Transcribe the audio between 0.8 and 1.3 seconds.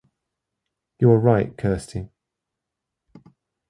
You are